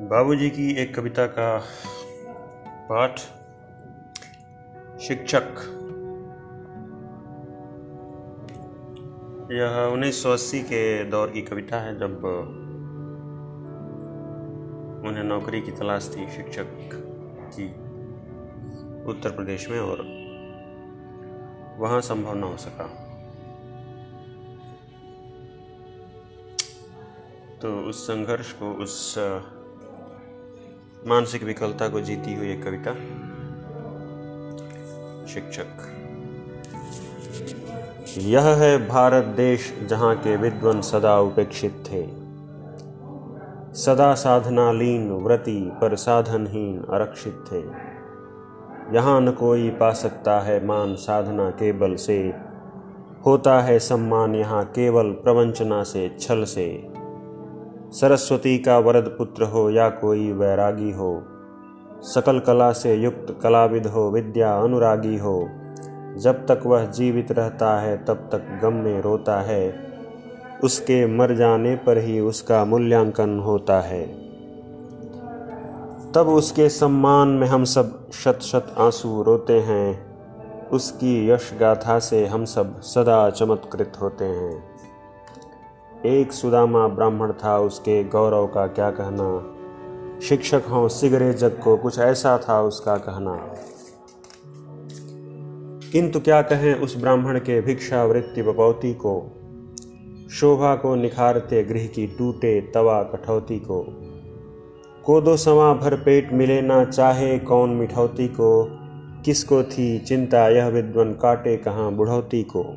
[0.00, 1.58] बाबूजी की एक कविता का
[2.88, 3.18] पाठ,
[5.00, 5.42] शिक्षक।
[9.52, 12.24] यह 1980 के दौर की कविता है, जब
[15.06, 16.66] उन्हें नौकरी की तलाश थी शिक्षक
[17.54, 17.68] की
[19.10, 20.02] उत्तर प्रदेश में और
[21.78, 22.86] वहाँ संभव न हो सका।
[27.62, 29.14] तो उस संघर्ष को, उस
[31.06, 32.94] मानसिक विकलता को जीती हुई एक कविता।
[35.26, 35.66] शिक्षक।
[38.18, 42.06] यह है भारत देश जहाँ के विद्वन सदा उपेक्षित थे।
[43.74, 47.90] सदा साधना लीन व्रति पर साधनहीन आरक्षित थे।
[48.96, 52.34] यहाँ न कोई पा सकता है मान साधना के बल से।
[53.26, 56.99] होता है सम्मान यहाँ केवल प्रवंचना से, छल से।
[57.92, 61.22] सरस्वती का वरद पुत्र हो या कोई वैरागी हो,
[62.02, 65.48] सकल कला से युक्त कलाविद हो, विद्या अनुरागी हो,
[66.16, 69.92] जब तक वह जीवित रहता है, तब तक गम में रोता है।
[70.64, 74.06] उसके मर जाने पर ही उसका मूल्यांकन होता है।
[76.12, 80.10] तब उसके सम्मान में हम सब शत शत आँसू रोते हैं।
[80.68, 84.69] उसकी यश गाथा से हम सब सदा चमत्कृत होते हैं।
[86.06, 89.56] एक सुदामा ब्राह्मण था, उसके गौरव का क्या कहना?
[90.20, 93.54] शिक्षक हों सिगरे जग को कुछ ऐसा था उसका कहना।
[95.92, 99.32] किंतु क्या कहें उस ब्राह्मण के भिक्षा वृत्ति बपौती को?
[100.30, 103.86] शोभा को निखारते गृह की टूटे तवा कठौती को।
[105.04, 108.78] कोदो समा भर पेट मिले ना चाहे कौन मिठौती को।
[109.24, 112.76] किसको थी चिंता, यह विद्वन काटे कहाँ बुढ़ौती को?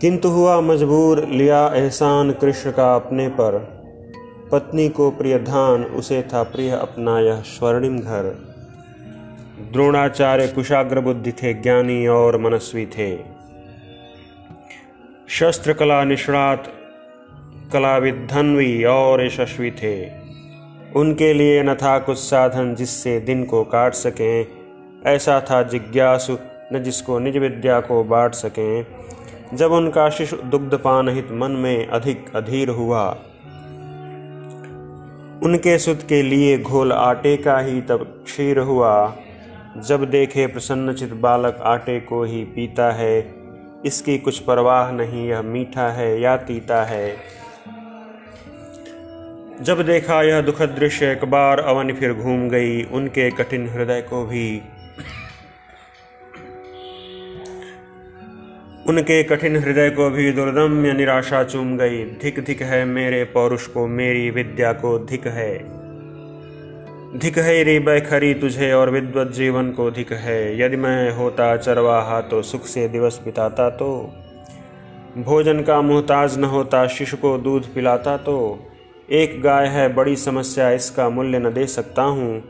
[0.00, 3.76] किंतु हुआ मजबूर लिया एहसान कृष्ण का अपने पर।
[4.52, 8.46] पत्नी को प्रिय धान, उसे था प्रिय अपना यह स्वर्णिम घर।
[9.72, 13.18] द्रोणाचार्य कुशाग्र बुद्धि थे, ज्ञानी और मनस्वी थे।
[15.28, 16.72] शस्त्र कला निष्णात,
[17.72, 20.06] कलाविद धनवी और यशस्वी थे।
[20.96, 24.46] उनके लिए न था कुछ साधन जिससे दिन को काट सकें।
[25.06, 26.36] ऐसा था जिज्ञासु,
[26.72, 28.86] न जिसको निज विद्या को बांट सकें।
[29.54, 33.10] जब उनका शिशु दुग्धपान हित मन में अधिक अधीर हुआ,
[35.42, 39.16] उनके सुत के लिए घोल आटे का ही तब क्षीर हुआ।
[39.76, 43.34] जब देखे प्रसन्नचित बालक आटे को ही पीता है,
[43.86, 47.16] इसकी कुछ परवाह नहीं, यह मीठा है या तीता है।
[49.62, 54.26] जब देखा यह दुखद दृश्य, एक बार अवन फिर घूम गई, उनके कठिन हृदय को
[54.26, 54.62] भी
[58.88, 63.86] उनके कठिन हृदय को भी दुर्दम्य निराशा चूम गई। धिक धिक है मेरे पौरुष को,
[63.86, 65.58] मेरी विद्या को, धिक है।
[67.18, 72.20] धिक है रे बैखरी तुझे और विद्वत जीवन को, धिक है। यदि मैं होता चरवाहा
[72.20, 74.12] तो सुख से दिवस बिताता तो।
[75.18, 78.66] भोजन का मोहताज न होता, शिशु को दूध पिलाता तो।
[79.10, 82.42] एक गाय है, बड़ी समस्या, इसका मूल्य न दे सकता हूँ।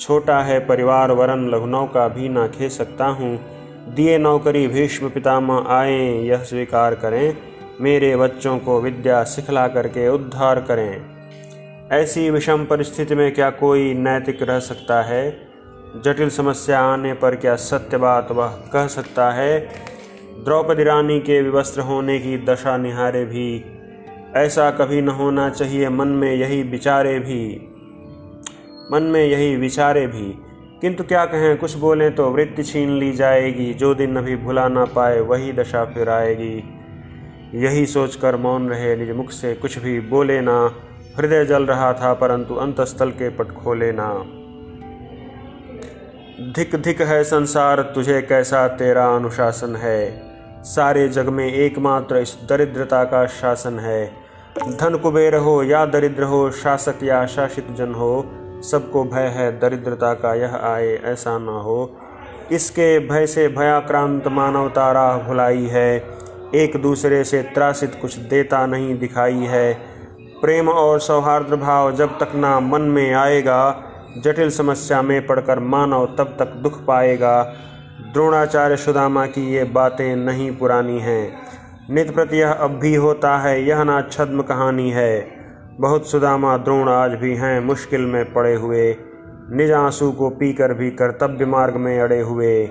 [0.00, 5.64] छोटा है, परिवार वरन लखनऊ का भी ना खे सकता हूँ। दिए नौकरी भीष्म पितामह
[5.68, 7.36] आए, यह स्वीकार करें,
[7.80, 11.02] मेरे बच्चों को विद्या सिखला करके उद्धार करें।
[11.92, 15.48] ऐसी विषम परिस्थिति में क्या कोई नैतिक रह सकता है?
[16.04, 19.60] जटिल समस्या आने पर क्या सत्य बात वह कह सकता है?
[20.44, 23.64] द्रौपदी रानी के विवस्त्र होने की दशा निहारे भी,
[24.36, 27.68] ऐसा कभी न होना चाहिए मन में यही विचारे भी।
[28.92, 30.51] मन में यही विचारे भी।
[30.82, 34.84] किंतु क्या कहें, कुछ बोले तो वृत्ति छीन ली जाएगी, जो दिन अभी भुला ना
[34.84, 36.64] पाए, वही दशा फिर आएगी।
[37.54, 40.74] यही सोचकर मौन रहे निज मुख से, कुछ भी बोले ना।
[41.18, 44.14] हृदय जल रहा था, परंतु अंतस्थल के पट खोले ना।
[46.52, 50.22] धिक धिक है संसार, तुझे कैसा तेरा अनुशासन है?
[50.64, 54.12] सारे जग में एकमात्र इस दरिद्रता का शासन है।
[54.68, 60.14] धन कुबेर हो या दरिद्र हो, शासक या शासित जन हो सबको भय है, दरिद्रता
[60.14, 61.96] का यह आए ऐसा न हो।
[62.52, 66.04] इसके भय से भयाक्रांत मानवता राह भुलाई है।
[66.54, 69.74] एक दूसरे से त्रासित कुछ देता नहीं दिखाई है।
[70.20, 73.82] प्रेम और सौहार्द भाव जब तक ना मन में आएगा,
[74.18, 77.42] जटिल समस्या में पड़कर मानव तब तक दुख पाएगा।
[78.12, 81.38] द्रोणाचार्य सुदामा की ये बातें नहीं पुरानी हैं।
[81.90, 85.41] नित प्रति यह अब भी होता है, यह ना छद्म कहानी है।
[85.80, 88.96] बहुत सुदामा द्रोण आज भी हैं मुश्किल में पड़े हुए।
[89.50, 92.70] निज आँसू को पीकर भी कर्तव्य मार्ग में अड़े हुए।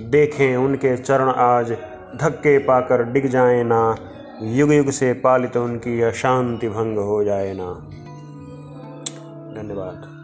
[0.00, 1.72] देखें उनके चरण आज,
[2.20, 3.96] धक्के पाकर डिग जाए ना।
[4.42, 7.72] युग युग से पालित उनकी अशांति भंग हो जाए ना।
[9.62, 10.21] धन्यवाद।